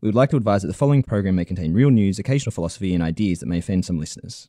We 0.00 0.06
would 0.06 0.14
like 0.14 0.30
to 0.30 0.36
advise 0.36 0.62
that 0.62 0.68
the 0.68 0.74
following 0.74 1.02
program 1.02 1.34
may 1.34 1.44
contain 1.44 1.74
real 1.74 1.90
news, 1.90 2.20
occasional 2.20 2.52
philosophy, 2.52 2.94
and 2.94 3.02
ideas 3.02 3.40
that 3.40 3.46
may 3.46 3.58
offend 3.58 3.84
some 3.84 3.98
listeners. 3.98 4.46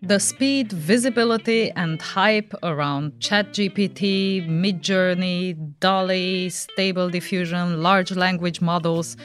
The 0.00 0.18
speed, 0.18 0.72
visibility, 0.72 1.70
and 1.72 2.00
hype 2.00 2.54
around 2.62 3.12
ChatGPT, 3.20 4.48
Midjourney, 4.48 5.74
DALL-E, 5.80 6.48
Stable 6.48 7.10
Diffusion, 7.10 7.82
large 7.82 8.12
language 8.12 8.62
models 8.62 9.18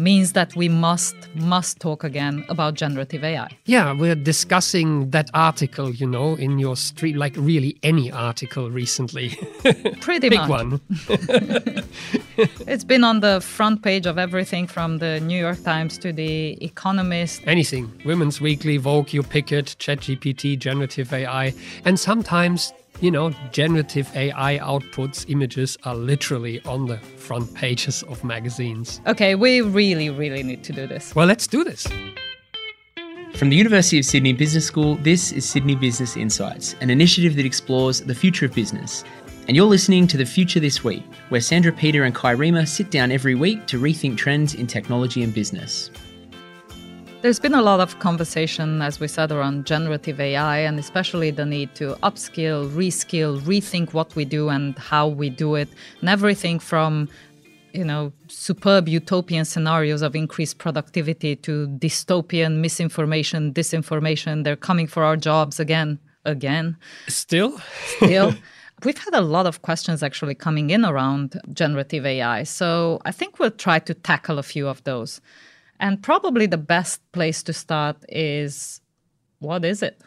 means 0.00 0.32
that 0.32 0.56
we 0.56 0.68
must 0.68 1.14
must 1.34 1.78
talk 1.78 2.02
again 2.04 2.44
about 2.48 2.74
generative 2.74 3.22
AI. 3.22 3.48
Yeah, 3.66 3.92
we're 3.92 4.14
discussing 4.14 5.10
that 5.10 5.30
article, 5.34 5.90
you 5.90 6.06
know, 6.06 6.34
in 6.34 6.58
your 6.58 6.76
street, 6.76 7.16
like 7.16 7.34
really 7.36 7.76
any 7.82 8.10
article 8.10 8.70
recently. 8.70 9.28
Pretty 10.00 10.28
Big 10.28 10.40
much. 10.40 10.48
one. 10.48 10.80
It's 12.66 12.84
been 12.84 13.04
on 13.04 13.20
the 13.20 13.40
front 13.42 13.82
page 13.82 14.06
of 14.06 14.16
everything 14.16 14.66
from 14.66 14.96
the 14.98 15.20
New 15.20 15.38
York 15.38 15.62
Times 15.62 15.98
to 15.98 16.10
the 16.10 16.52
Economist. 16.64 17.42
Anything. 17.46 17.92
Women's 18.06 18.40
Weekly, 18.40 18.78
Vogue, 18.78 19.12
You 19.12 19.22
Pick 19.22 19.52
It, 19.52 19.76
ChatGPT, 19.78 20.58
generative 20.58 21.12
AI, 21.12 21.52
and 21.84 22.00
sometimes. 22.00 22.72
You 23.00 23.10
know, 23.10 23.30
generative 23.50 24.14
AI 24.14 24.58
outputs, 24.58 25.24
images 25.30 25.78
are 25.84 25.94
literally 25.94 26.60
on 26.66 26.84
the 26.84 26.98
front 26.98 27.54
pages 27.54 28.02
of 28.02 28.22
magazines. 28.24 29.00
Okay, 29.06 29.34
we 29.34 29.62
really, 29.62 30.10
really 30.10 30.42
need 30.42 30.62
to 30.64 30.74
do 30.74 30.86
this. 30.86 31.14
Well, 31.14 31.26
let's 31.26 31.46
do 31.46 31.64
this. 31.64 31.86
From 33.36 33.48
the 33.48 33.56
University 33.56 33.98
of 33.98 34.04
Sydney 34.04 34.34
Business 34.34 34.66
School, 34.66 34.96
this 34.96 35.32
is 35.32 35.48
Sydney 35.48 35.76
Business 35.76 36.14
Insights, 36.14 36.76
an 36.82 36.90
initiative 36.90 37.36
that 37.36 37.46
explores 37.46 38.02
the 38.02 38.14
future 38.14 38.44
of 38.44 38.52
business. 38.52 39.02
And 39.48 39.56
you're 39.56 39.66
listening 39.66 40.06
to 40.08 40.18
The 40.18 40.26
Future 40.26 40.60
This 40.60 40.84
Week, 40.84 41.02
where 41.30 41.40
Sandra 41.40 41.72
Peter 41.72 42.04
and 42.04 42.14
Kai 42.14 42.34
Riemer 42.34 42.68
sit 42.68 42.90
down 42.90 43.10
every 43.10 43.34
week 43.34 43.66
to 43.68 43.80
rethink 43.80 44.18
trends 44.18 44.54
in 44.54 44.66
technology 44.66 45.22
and 45.22 45.32
business. 45.32 45.90
There's 47.22 47.38
been 47.38 47.54
a 47.54 47.60
lot 47.60 47.80
of 47.80 47.98
conversation, 47.98 48.80
as 48.80 48.98
we 48.98 49.06
said, 49.06 49.30
around 49.30 49.66
generative 49.66 50.18
AI 50.18 50.60
and 50.60 50.78
especially 50.78 51.30
the 51.30 51.44
need 51.44 51.74
to 51.74 51.94
upskill, 52.02 52.70
reskill, 52.70 53.38
rethink 53.42 53.92
what 53.92 54.16
we 54.16 54.24
do 54.24 54.48
and 54.48 54.78
how 54.78 55.06
we 55.06 55.28
do 55.28 55.54
it, 55.54 55.68
and 56.00 56.08
everything 56.08 56.58
from 56.58 57.10
you 57.74 57.84
know, 57.84 58.10
superb 58.28 58.88
utopian 58.88 59.44
scenarios 59.44 60.00
of 60.02 60.16
increased 60.16 60.56
productivity 60.58 61.36
to 61.36 61.68
dystopian 61.78 62.56
misinformation, 62.56 63.52
disinformation. 63.52 64.42
They're 64.42 64.56
coming 64.56 64.86
for 64.86 65.04
our 65.04 65.16
jobs 65.16 65.60
again, 65.60 65.98
again, 66.24 66.76
Still? 67.06 67.60
still. 67.98 68.34
We've 68.84 68.98
had 68.98 69.14
a 69.14 69.20
lot 69.20 69.46
of 69.46 69.60
questions 69.60 70.02
actually 70.02 70.34
coming 70.34 70.70
in 70.70 70.86
around 70.86 71.38
generative 71.52 72.06
AI. 72.06 72.44
So 72.44 73.00
I 73.04 73.12
think 73.12 73.38
we'll 73.38 73.50
try 73.50 73.78
to 73.78 73.92
tackle 73.92 74.38
a 74.38 74.42
few 74.42 74.66
of 74.66 74.82
those. 74.84 75.20
And 75.80 76.02
probably 76.02 76.46
the 76.46 76.58
best 76.58 77.00
place 77.12 77.42
to 77.44 77.52
start 77.54 77.96
is 78.08 78.82
what 79.38 79.64
is 79.64 79.82
it? 79.82 80.02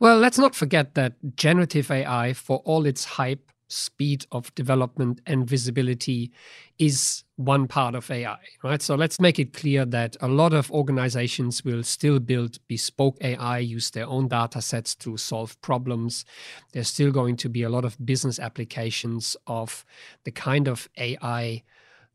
Well, 0.00 0.18
let's 0.18 0.38
not 0.38 0.54
forget 0.54 0.94
that 0.94 1.14
generative 1.36 1.90
AI, 1.90 2.32
for 2.32 2.58
all 2.64 2.86
its 2.86 3.04
hype, 3.04 3.52
speed 3.68 4.26
of 4.32 4.52
development, 4.56 5.20
and 5.24 5.48
visibility, 5.48 6.32
is 6.78 7.22
one 7.36 7.68
part 7.68 7.94
of 7.94 8.10
AI, 8.10 8.38
right? 8.64 8.82
So 8.82 8.96
let's 8.96 9.20
make 9.20 9.38
it 9.38 9.52
clear 9.52 9.84
that 9.84 10.16
a 10.20 10.28
lot 10.28 10.52
of 10.52 10.70
organizations 10.72 11.64
will 11.64 11.84
still 11.84 12.18
build 12.18 12.58
bespoke 12.66 13.16
AI, 13.20 13.58
use 13.58 13.90
their 13.90 14.06
own 14.06 14.26
data 14.26 14.60
sets 14.60 14.94
to 14.96 15.16
solve 15.16 15.60
problems. 15.60 16.24
There's 16.72 16.88
still 16.88 17.12
going 17.12 17.36
to 17.36 17.48
be 17.48 17.62
a 17.62 17.70
lot 17.70 17.84
of 17.84 18.04
business 18.04 18.40
applications 18.40 19.36
of 19.46 19.84
the 20.24 20.32
kind 20.32 20.66
of 20.68 20.88
AI 20.96 21.62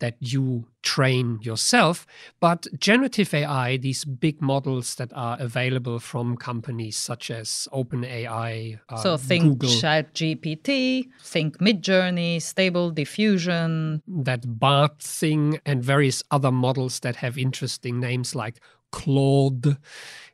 that 0.02 0.18
you 0.20 0.66
train 0.82 1.40
yourself. 1.42 2.06
But 2.40 2.68
generative 2.80 3.34
AI, 3.34 3.78
these 3.78 4.04
big 4.04 4.42
models 4.42 4.96
that 4.96 5.12
are 5.16 5.38
available 5.40 6.00
from 6.00 6.36
companies 6.36 6.98
such 6.98 7.32
as 7.32 7.68
OpenAI, 7.72 8.80
uh, 8.90 8.98
So 8.98 9.16
think 9.16 9.44
Google, 9.60 9.70
ChatGPT, 9.70 11.08
think 11.22 11.60
Midjourney, 11.60 12.42
Stable 12.42 12.92
Diffusion. 12.92 14.02
that 14.08 14.60
Bard 14.60 15.00
thing, 15.00 15.60
and 15.66 15.84
various 15.84 16.24
other 16.32 16.52
models 16.52 17.00
that 17.02 17.18
have 17.18 17.38
interesting 17.38 18.00
names 18.00 18.36
like 18.36 18.60
Claude 18.92 19.78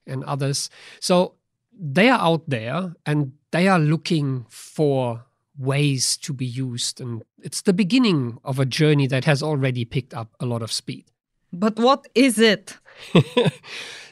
and 0.08 0.24
others. 0.24 0.70
So 1.00 1.36
they 1.78 2.10
are 2.10 2.20
out 2.20 2.50
there 2.50 2.96
and 3.06 3.34
they 3.52 3.68
are 3.68 3.80
looking 3.80 4.46
for 4.50 5.27
ways 5.58 6.18
to 6.18 6.34
be 6.34 6.46
used. 6.46 7.02
And 7.02 7.24
it's 7.42 7.62
the 7.62 7.74
beginning 7.74 8.38
of 8.44 8.60
a 8.60 8.66
journey 8.66 9.08
that 9.08 9.26
has 9.26 9.42
already 9.42 9.86
picked 9.86 10.14
up 10.14 10.36
a 10.40 10.46
lot 10.46 10.62
of 10.62 10.72
speed. 10.72 11.06
But 11.52 11.78
what 11.78 12.08
is 12.14 12.40
it? 12.40 12.78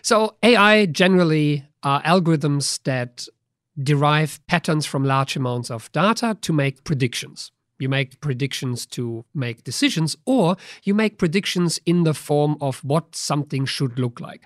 So, 0.05 0.35
AI 0.43 0.85
generally 0.85 1.65
are 1.81 1.99
algorithms 2.03 2.79
that 2.83 3.27
derive 3.75 4.39
patterns 4.45 4.85
from 4.85 5.03
large 5.03 5.35
amounts 5.35 5.71
of 5.71 5.91
data 5.93 6.37
to 6.41 6.53
make 6.53 6.83
predictions. 6.83 7.51
You 7.79 7.89
make 7.89 8.21
predictions 8.21 8.85
to 8.97 9.25
make 9.33 9.63
decisions, 9.63 10.15
or 10.27 10.57
you 10.83 10.93
make 10.93 11.17
predictions 11.17 11.79
in 11.87 12.03
the 12.03 12.13
form 12.13 12.55
of 12.61 12.83
what 12.83 13.15
something 13.15 13.65
should 13.65 13.97
look 13.97 14.19
like. 14.19 14.43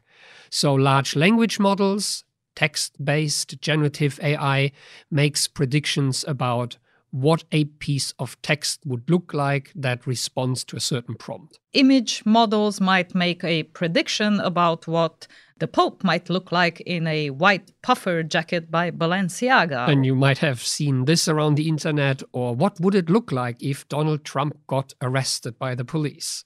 So, 0.50 0.74
large 0.74 1.18
language 1.18 1.60
models, 1.60 2.24
text 2.56 3.04
based 3.04 3.60
generative 3.60 4.18
AI 4.24 4.72
makes 5.12 5.50
predictions 5.50 6.24
about 6.26 6.78
what 7.12 7.44
a 7.52 7.66
piece 7.66 8.14
of 8.20 8.40
text 8.42 8.86
would 8.86 9.10
look 9.10 9.34
like 9.34 9.72
that 9.76 10.06
responds 10.06 10.64
to 10.66 10.76
a 10.76 10.80
certain 10.80 11.16
prompt. 11.16 11.60
Image 11.74 12.24
models 12.26 12.80
might 12.80 13.16
make 13.16 13.44
a 13.44 13.64
prediction 13.64 14.40
about 14.40 14.88
what 14.88 15.28
the 15.60 15.68
Pope 15.68 16.04
might 16.04 16.30
look 16.30 16.52
like 16.52 16.80
in 16.82 17.06
a 17.08 17.30
white 17.32 17.72
puffer 17.82 18.24
jacket 18.24 18.72
by 18.72 18.92
Balenciaga. 18.92 19.90
And 19.90 20.06
you 20.06 20.16
might 20.16 20.38
have 20.38 20.62
seen 20.62 21.06
this 21.06 21.28
around 21.28 21.56
the 21.56 21.68
internet, 21.68 22.24
or 22.32 22.56
what 22.56 22.80
would 22.80 22.96
it 22.96 23.10
look 23.10 23.32
like 23.32 23.62
if 23.62 23.88
Donald 23.90 24.24
Trump 24.24 24.58
got 24.68 24.94
arrested 25.02 25.60
by 25.60 25.76
the 25.76 25.86
police? 25.86 26.46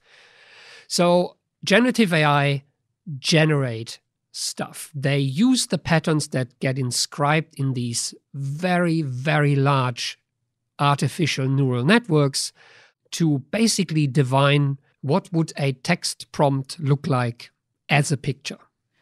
So, 0.88 1.38
generative 1.64 2.14
AI 2.14 2.64
generate 3.20 4.00
stuff. 4.32 4.90
They 4.96 5.20
use 5.20 5.68
the 5.68 5.78
patterns 5.78 6.30
that 6.30 6.60
get 6.60 6.80
inscribed 6.80 7.54
in 7.58 7.74
these 7.74 8.16
very, 8.34 9.02
very 9.04 9.56
large 9.56 10.18
artificial 10.80 11.48
neural 11.48 11.84
networks 11.84 12.52
to 13.12 13.40
basically 13.52 14.08
divine 14.08 14.80
what 15.02 15.32
would 15.32 15.54
a 15.58 15.74
text 15.74 16.32
prompt 16.32 16.80
look 16.80 17.08
like 17.08 17.52
as 17.90 18.12
a 18.12 18.18
picture. 18.18 18.58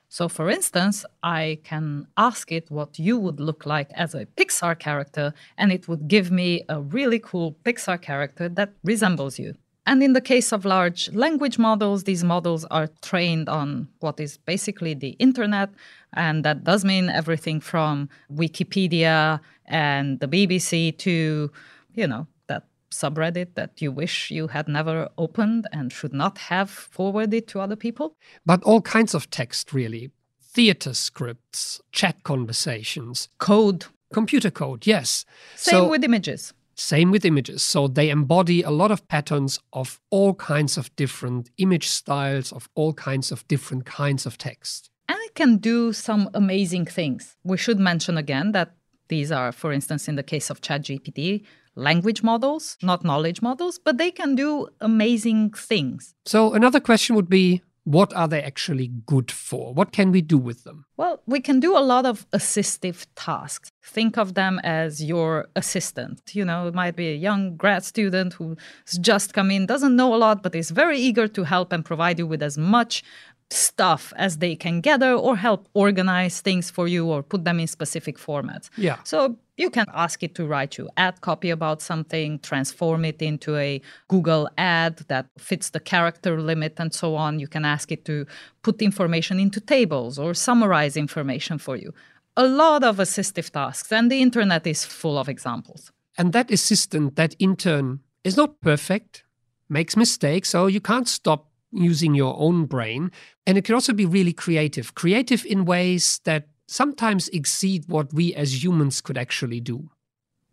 So, 0.10 0.28
for 0.28 0.50
instance, 0.50 1.06
I 1.24 1.60
can 1.64 2.08
ask 2.18 2.52
it 2.52 2.70
what 2.70 3.00
you 3.00 3.18
would 3.18 3.40
look 3.40 3.66
like 3.66 3.90
as 3.94 4.14
a 4.14 4.26
Pixar 4.26 4.78
character, 4.78 5.34
and 5.58 5.72
it 5.72 5.88
would 5.88 6.10
give 6.10 6.30
me 6.32 6.66
a 6.68 6.82
really 6.82 7.20
cool 7.20 7.56
Pixar 7.64 8.02
character 8.02 8.50
that 8.50 8.74
resembles 8.84 9.40
you. 9.40 9.56
And 9.92 10.02
in 10.02 10.14
the 10.14 10.22
case 10.22 10.54
of 10.54 10.64
large 10.64 11.12
language 11.12 11.60
models, 11.60 12.06
these 12.06 12.24
models 12.24 12.64
are 12.72 12.88
trained 13.02 13.50
on 13.50 13.90
what 14.00 14.22
is 14.22 14.38
basically 14.38 14.94
the 14.94 15.18
internet. 15.20 15.70
And 16.14 16.46
that 16.46 16.64
does 16.64 16.86
mean 16.86 17.10
everything 17.10 17.60
from 17.60 18.08
Wikipedia 18.32 19.42
and 19.66 20.22
the 20.22 20.30
BBC 20.30 20.98
to, 21.00 21.52
you 21.94 22.08
know, 22.08 22.26
that 22.48 22.68
subreddit 22.90 23.56
that 23.56 23.82
you 23.82 23.92
wish 23.92 24.32
you 24.32 24.48
had 24.48 24.70
never 24.70 25.10
opened 25.18 25.68
and 25.74 25.92
should 25.92 26.14
not 26.14 26.38
have 26.38 26.70
forwarded 26.70 27.50
to 27.50 27.60
other 27.60 27.76
people. 27.76 28.16
But 28.46 28.64
all 28.64 28.82
kinds 28.82 29.14
of 29.14 29.30
text, 29.30 29.74
really. 29.74 30.12
Theater 30.42 30.94
scripts, 30.94 31.82
chat 31.92 32.24
conversations, 32.24 33.28
Code. 33.40 33.88
computer 34.14 34.52
code, 34.52 34.88
yes. 34.88 35.26
Same 35.58 35.84
so, 35.84 35.90
with 35.90 36.06
images. 36.06 36.54
Same 36.82 37.12
with 37.12 37.26
images. 37.26 37.62
So 37.62 37.88
they 37.88 38.10
embody 38.10 38.64
a 38.64 38.72
lot 38.72 38.90
of 38.90 39.08
patterns 39.08 39.60
of 39.72 40.02
all 40.10 40.34
kinds 40.34 40.78
of 40.78 40.94
different 40.96 41.52
image 41.58 41.88
styles, 41.88 42.52
of 42.52 42.68
all 42.74 42.92
kinds 42.94 43.32
of 43.32 43.48
different 43.48 43.86
kinds 43.86 44.26
of 44.26 44.40
text. 44.40 44.90
And 45.08 45.18
it 45.26 45.36
can 45.36 45.58
do 45.58 45.94
some 45.94 46.30
amazing 46.34 46.86
things. 46.86 47.38
We 47.44 47.58
should 47.58 47.80
mention 47.80 48.18
again 48.18 48.52
that 48.54 48.74
these 49.10 49.32
are, 49.32 49.52
for 49.52 49.72
instance, 49.72 50.08
in 50.08 50.16
the 50.16 50.24
case 50.24 50.50
of 50.50 50.62
ChatGPT, 50.62 51.46
language 51.76 52.24
models, 52.24 52.78
not 52.82 53.06
knowledge 53.06 53.44
models, 53.44 53.78
but 53.78 54.00
they 54.00 54.10
can 54.10 54.34
do 54.34 54.68
amazing 54.82 55.52
things. 55.52 56.16
So 56.26 56.54
another 56.54 56.80
question 56.80 57.16
would 57.16 57.30
be 57.30 57.62
what 57.84 58.14
are 58.14 58.28
they 58.28 58.42
actually 58.42 58.88
good 59.06 59.32
for? 59.32 59.74
What 59.74 59.92
can 59.92 60.12
we 60.12 60.22
do 60.22 60.38
with 60.38 60.64
them? 60.64 60.86
Well, 60.98 61.22
we 61.26 61.40
can 61.40 61.60
do 61.60 61.76
a 61.76 61.80
lot 61.80 62.06
of 62.06 62.30
assistive 62.32 63.08
tasks. 63.16 63.72
Think 63.84 64.18
of 64.18 64.36
them 64.36 64.60
as 64.64 65.04
your 65.04 65.48
assistant. 65.56 66.22
You 66.34 66.46
know, 66.46 66.68
it 66.68 66.76
might 66.76 66.96
be 66.96 67.10
a 67.10 67.16
young 67.16 67.56
grad 67.56 67.84
student 67.84 68.34
who's 68.34 68.58
just 69.00 69.34
come 69.34 69.50
in, 69.50 69.66
doesn't 69.66 69.96
know 69.96 70.14
a 70.14 70.18
lot, 70.18 70.44
but 70.44 70.54
is 70.54 70.70
very 70.70 71.00
eager 71.00 71.28
to 71.28 71.44
help 71.44 71.74
and 71.74 71.84
provide 71.84 72.20
you 72.20 72.28
with 72.28 72.44
as 72.44 72.58
much 72.58 73.04
stuff 73.52 74.14
as 74.16 74.38
they 74.38 74.56
can 74.56 74.82
gather 74.82 75.14
or 75.14 75.36
help 75.36 75.68
organize 75.74 76.42
things 76.42 76.70
for 76.70 76.88
you 76.88 77.08
or 77.08 77.22
put 77.22 77.44
them 77.44 77.60
in 77.60 77.68
specific 77.68 78.18
formats. 78.18 78.70
Yeah. 78.78 78.98
So 79.04 79.38
you 79.58 79.70
can 79.70 79.86
ask 79.94 80.24
it 80.24 80.36
to 80.36 80.46
write 80.46 80.78
you 80.78 80.90
ad 80.98 81.22
copy 81.22 81.50
about 81.50 81.82
something, 81.82 82.40
transform 82.40 83.06
it 83.06 83.22
into 83.22 83.58
a 83.58 83.82
Google 84.08 84.50
ad 84.58 84.98
that 85.08 85.28
fits 85.38 85.70
the 85.70 85.80
character 85.80 86.42
limit 86.42 86.76
and 86.78 86.94
so 86.94 87.16
on. 87.16 87.40
You 87.40 87.48
can 87.48 87.66
ask 87.66 87.92
it 87.92 88.06
to 88.06 88.26
put 88.64 88.82
information 88.82 89.40
into 89.40 89.60
tables 89.60 90.18
or 90.18 90.34
summarize 90.34 90.98
information 90.98 91.58
for 91.58 91.76
you. 91.76 91.94
A 92.38 92.48
lot 92.48 92.84
of 92.84 92.98
assistive 92.98 93.50
tasks, 93.50 93.92
and 93.92 94.10
the 94.10 94.22
internet 94.22 94.66
is 94.66 94.86
full 94.86 95.18
of 95.18 95.28
examples. 95.28 95.92
And 96.18 96.32
that 96.32 96.50
assistant, 96.50 97.18
that 97.18 97.36
intern, 97.40 98.00
is 98.24 98.38
not 98.38 98.62
perfect, 98.62 99.26
makes 99.68 99.98
mistakes, 99.98 100.50
so 100.50 100.68
you 100.68 100.80
can't 100.80 101.10
stop 101.10 101.51
using 101.72 102.16
your 102.16 102.36
own 102.38 102.66
brain. 102.66 103.12
And 103.46 103.58
it 103.58 103.66
can 103.66 103.76
also 103.76 103.94
be 103.94 104.06
really 104.06 104.34
creative, 104.34 104.96
creative 104.96 105.46
in 105.46 105.66
ways 105.66 106.20
that 106.26 106.48
sometimes 106.68 107.30
exceed 107.30 107.86
what 107.88 108.14
we 108.14 108.34
as 108.36 108.64
humans 108.64 109.02
could 109.02 109.18
actually 109.18 109.60
do. 109.60 109.90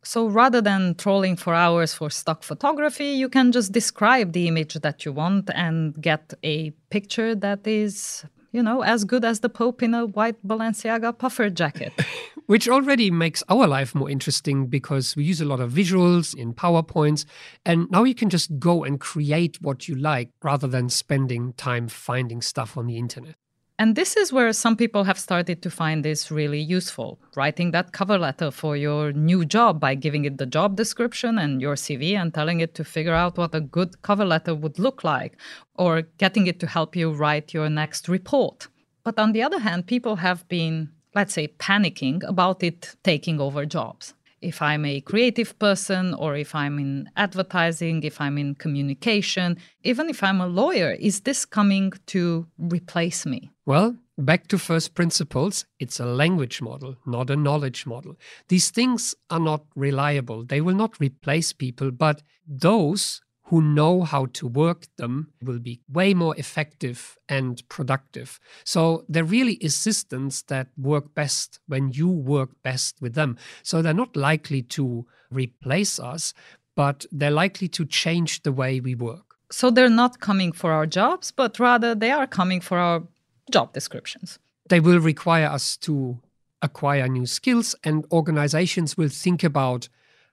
So 0.02 0.26
rather 0.26 0.60
than 0.60 0.94
trolling 0.94 1.36
for 1.36 1.54
hours 1.54 1.92
for 1.92 2.08
stock 2.08 2.42
photography, 2.42 3.10
you 3.10 3.28
can 3.28 3.52
just 3.52 3.72
describe 3.72 4.32
the 4.32 4.48
image 4.48 4.74
that 4.74 5.04
you 5.04 5.12
want 5.12 5.50
and 5.54 6.00
get 6.00 6.34
a 6.42 6.70
picture 6.90 7.34
that 7.34 7.66
is, 7.66 8.24
you 8.52 8.62
know, 8.62 8.82
as 8.82 9.04
good 9.04 9.24
as 9.24 9.40
the 9.40 9.48
Pope 9.48 9.82
in 9.82 9.94
a 9.94 10.06
white 10.06 10.36
Balenciaga 10.46 11.16
puffer 11.16 11.50
jacket. 11.50 11.92
Which 12.48 12.66
already 12.66 13.10
makes 13.10 13.44
our 13.50 13.66
life 13.66 13.94
more 13.94 14.08
interesting 14.08 14.68
because 14.68 15.14
we 15.14 15.24
use 15.24 15.42
a 15.42 15.44
lot 15.44 15.60
of 15.60 15.70
visuals 15.70 16.34
in 16.34 16.54
PowerPoints. 16.54 17.26
And 17.66 17.90
now 17.90 18.04
you 18.04 18.14
can 18.14 18.30
just 18.30 18.58
go 18.58 18.84
and 18.84 18.98
create 18.98 19.58
what 19.60 19.86
you 19.86 19.94
like 19.94 20.30
rather 20.42 20.66
than 20.66 20.88
spending 20.88 21.52
time 21.52 21.88
finding 21.88 22.40
stuff 22.40 22.78
on 22.78 22.86
the 22.86 22.96
internet. 22.96 23.34
And 23.78 23.96
this 23.96 24.16
is 24.16 24.32
where 24.32 24.50
some 24.54 24.76
people 24.76 25.04
have 25.04 25.18
started 25.18 25.60
to 25.60 25.70
find 25.70 26.02
this 26.02 26.30
really 26.30 26.58
useful. 26.58 27.20
Writing 27.36 27.72
that 27.72 27.92
cover 27.92 28.16
letter 28.16 28.50
for 28.50 28.78
your 28.78 29.12
new 29.12 29.44
job 29.44 29.78
by 29.78 29.94
giving 29.94 30.24
it 30.24 30.38
the 30.38 30.46
job 30.46 30.74
description 30.74 31.36
and 31.36 31.60
your 31.60 31.74
CV 31.74 32.14
and 32.14 32.32
telling 32.32 32.60
it 32.60 32.74
to 32.76 32.82
figure 32.82 33.12
out 33.12 33.36
what 33.36 33.54
a 33.54 33.60
good 33.60 34.00
cover 34.00 34.24
letter 34.24 34.54
would 34.54 34.78
look 34.78 35.04
like, 35.04 35.36
or 35.74 36.00
getting 36.16 36.46
it 36.46 36.60
to 36.60 36.66
help 36.66 36.96
you 36.96 37.12
write 37.12 37.52
your 37.52 37.68
next 37.68 38.08
report. 38.08 38.68
But 39.04 39.18
on 39.18 39.32
the 39.32 39.42
other 39.42 39.58
hand, 39.60 39.86
people 39.86 40.16
have 40.16 40.48
been, 40.48 40.88
let's 41.14 41.34
say, 41.34 41.48
panicking 41.48 42.22
about 42.28 42.62
it 42.62 42.96
taking 43.02 43.40
over 43.40 43.66
jobs 43.66 44.14
if 44.40 44.62
I'm 44.62 44.84
a 44.84 45.00
creative 45.00 45.58
person 45.58 46.14
or 46.14 46.36
if 46.36 46.54
I'm 46.54 46.78
in 46.78 47.10
advertising, 47.16 48.02
if 48.02 48.20
I'm 48.20 48.38
in 48.38 48.54
communication, 48.54 49.58
even 49.82 50.08
if 50.08 50.22
I'm 50.22 50.40
a 50.40 50.46
lawyer, 50.46 50.92
is 50.92 51.20
this 51.20 51.44
coming 51.44 51.92
to 52.06 52.46
replace 52.58 53.26
me? 53.26 53.50
Well, 53.66 53.96
back 54.16 54.48
to 54.48 54.58
first 54.58 54.94
principles, 54.94 55.64
it's 55.78 56.00
a 56.00 56.06
language 56.06 56.62
model, 56.62 56.96
not 57.06 57.30
a 57.30 57.36
knowledge 57.36 57.86
model. 57.86 58.16
These 58.48 58.70
things 58.70 59.14
are 59.30 59.40
not 59.40 59.64
reliable. 59.74 60.44
They 60.44 60.60
will 60.60 60.74
not 60.74 61.00
replace 61.00 61.52
people, 61.52 61.90
but 61.90 62.22
those 62.46 63.20
who 63.48 63.62
know 63.62 64.02
how 64.02 64.26
to 64.26 64.46
work 64.46 64.86
them 64.96 65.32
will 65.42 65.58
be 65.58 65.80
way 65.90 66.12
more 66.12 66.36
effective 66.36 67.16
and 67.30 67.66
productive. 67.70 68.38
So 68.64 69.04
they're 69.08 69.24
really 69.24 69.58
assistants 69.62 70.42
that 70.42 70.68
work 70.76 71.14
best 71.14 71.58
when 71.66 71.90
you 71.90 72.08
work 72.08 72.50
best 72.62 73.00
with 73.00 73.14
them. 73.14 73.38
So 73.62 73.80
they're 73.80 73.94
not 73.94 74.16
likely 74.16 74.62
to 74.62 75.06
replace 75.30 75.98
us, 75.98 76.34
but 76.76 77.06
they're 77.10 77.30
likely 77.30 77.68
to 77.68 77.86
change 77.86 78.42
the 78.42 78.52
way 78.52 78.80
we 78.80 78.94
work. 78.94 79.36
So 79.50 79.70
they're 79.70 79.88
not 79.88 80.20
coming 80.20 80.52
for 80.52 80.70
our 80.72 80.86
jobs, 80.86 81.30
but 81.30 81.58
rather 81.58 81.94
they 81.94 82.10
are 82.10 82.26
coming 82.26 82.60
for 82.60 82.76
our 82.76 83.04
job 83.50 83.72
descriptions. 83.72 84.38
They 84.68 84.80
will 84.80 85.00
require 85.00 85.46
us 85.46 85.78
to 85.78 86.20
acquire 86.60 87.08
new 87.08 87.24
skills, 87.24 87.74
and 87.82 88.04
organizations 88.12 88.98
will 88.98 89.08
think 89.08 89.42
about 89.42 89.88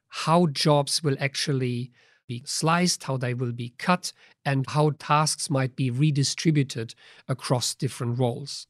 how 0.09 0.47
jobs 0.47 1.01
will 1.01 1.15
actually 1.19 1.91
be 2.27 2.43
sliced, 2.45 3.03
how 3.03 3.17
they 3.17 3.33
will 3.33 3.51
be 3.51 3.73
cut, 3.77 4.11
and 4.43 4.65
how 4.69 4.91
tasks 4.99 5.49
might 5.49 5.75
be 5.75 5.89
redistributed 5.89 6.95
across 7.27 7.75
different 7.75 8.19
roles. 8.19 8.67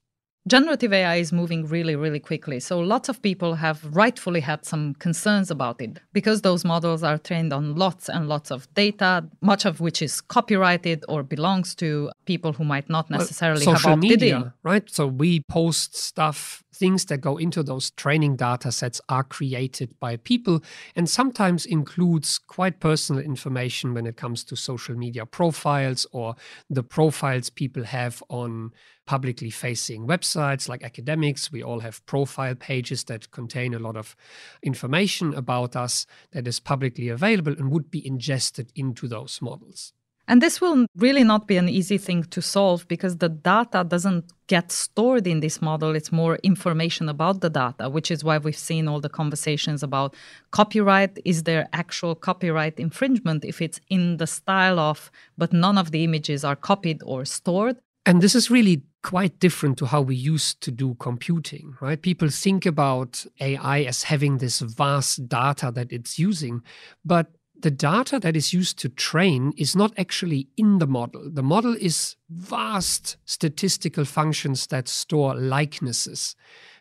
Generative 0.48 0.94
AI 0.94 1.16
is 1.16 1.34
moving 1.34 1.66
really, 1.66 1.96
really 1.96 2.20
quickly. 2.20 2.60
So 2.60 2.80
lots 2.80 3.10
of 3.10 3.20
people 3.22 3.56
have 3.56 3.84
rightfully 3.96 4.42
had 4.42 4.64
some 4.64 4.94
concerns 4.96 5.50
about 5.50 5.82
it 5.82 6.00
because 6.14 6.42
those 6.42 6.64
models 6.64 7.02
are 7.02 7.18
trained 7.18 7.52
on 7.52 7.76
lots 7.76 8.10
and 8.10 8.30
lots 8.30 8.52
of 8.52 8.72
data, 8.76 9.26
much 9.42 9.66
of 9.66 9.80
which 9.80 10.04
is 10.04 10.22
copyrighted 10.22 11.04
or 11.10 11.24
belongs 11.24 11.74
to 11.76 12.12
people 12.26 12.54
who 12.54 12.64
might 12.64 12.88
not 12.90 13.10
necessarily 13.10 13.66
well, 13.66 13.76
have 13.76 13.86
opted 13.86 14.02
media, 14.02 14.38
in. 14.38 14.54
Right? 14.62 14.88
So 14.88 15.08
we 15.08 15.42
post 15.50 15.96
stuff 15.96 16.64
things 16.76 17.06
that 17.06 17.20
go 17.20 17.38
into 17.38 17.64
those 17.64 17.92
training 17.92 18.36
data 18.36 18.72
sets 18.72 19.00
are 19.10 19.24
created 19.24 19.98
by 20.00 20.18
people 20.18 20.62
and 20.96 21.10
sometimes 21.10 21.66
includes 21.66 22.38
quite 22.38 22.80
personal 22.80 23.24
information 23.24 23.94
when 23.94 24.06
it 24.06 24.18
comes 24.18 24.44
to 24.44 24.56
social 24.56 24.96
media 24.96 25.26
profiles 25.26 26.06
or 26.12 26.36
the 26.70 26.84
profiles 26.84 27.50
people 27.50 27.84
have 27.84 28.22
on 28.30 28.72
publicly 29.06 29.50
facing 29.50 30.08
websites 30.08 30.68
like 30.68 30.84
academics. 30.84 31.52
We 31.52 31.64
all 31.64 31.80
have 31.80 32.06
profile 32.06 32.56
pages 32.56 33.04
that 33.06 33.32
contain 33.32 33.74
a 33.74 33.80
lot 33.80 33.98
of 33.98 34.16
information 34.64 35.34
about 35.34 35.76
us 35.76 36.06
that 36.32 36.48
is 36.48 36.60
publicly 36.60 37.10
available 37.10 37.54
and 37.54 37.72
would 37.72 37.92
be 37.92 38.06
ingested 38.06 38.72
into 38.76 39.08
those 39.08 39.42
models. 39.42 39.94
And 40.28 40.42
this 40.42 40.60
will 40.60 40.88
really 40.98 41.24
not 41.24 41.48
be 41.48 41.58
an 41.58 41.70
easy 41.70 42.00
thing 42.00 42.24
to 42.26 42.42
solve 42.42 42.88
because 42.88 43.18
the 43.18 43.30
data 43.30 43.84
doesn't 43.88 44.26
get 44.48 44.72
stored 44.72 45.28
in 45.28 45.40
this 45.40 45.62
model. 45.62 45.96
It's 45.96 46.12
more 46.12 46.38
information 46.38 47.10
about 47.10 47.42
the 47.42 47.50
data, 47.50 47.90
which 47.90 48.10
is 48.10 48.24
why 48.24 48.40
we've 48.40 48.58
seen 48.58 48.88
all 48.88 49.00
the 49.00 49.10
conversations 49.10 49.84
about 49.84 50.16
copyright. 50.50 51.20
Is 51.26 51.44
there 51.44 51.68
actual 51.74 52.16
copyright 52.16 52.80
infringement 52.80 53.46
if 53.46 53.62
it's 53.62 53.80
in 53.90 54.18
the 54.18 54.28
style 54.28 54.80
of, 54.80 55.12
but 55.38 55.54
none 55.54 55.78
of 55.78 55.92
the 55.92 56.04
images 56.04 56.44
are 56.44 56.56
copied 56.56 57.02
or 57.06 57.24
stored? 57.26 57.78
And 58.08 58.22
this 58.22 58.36
is 58.36 58.50
really 58.50 58.84
quite 59.06 59.40
different 59.40 59.78
to 59.78 59.86
how 59.86 60.02
we 60.02 60.16
used 60.16 60.62
to 60.62 60.72
do 60.72 60.96
computing, 60.96 61.76
right? 61.80 62.02
People 62.02 62.30
think 62.30 62.66
about 62.66 63.24
AI 63.40 63.82
as 63.82 64.02
having 64.02 64.40
this 64.40 64.62
vast 64.62 65.30
data 65.30 65.72
that 65.76 65.92
it's 65.92 66.18
using, 66.18 66.64
but 67.06 67.28
the 67.56 67.70
data 67.70 68.20
that 68.20 68.36
is 68.36 68.52
used 68.52 68.80
to 68.80 68.90
train 68.90 69.54
is 69.58 69.76
not 69.76 69.94
actually 69.96 70.48
in 70.58 70.80
the 70.80 70.88
model. 70.88 71.30
The 71.30 71.44
model 71.44 71.76
is 71.80 72.16
vast 72.32 73.18
statistical 73.26 74.06
functions 74.06 74.66
that 74.68 74.88
store 74.88 75.36
likenesses, 75.36 76.36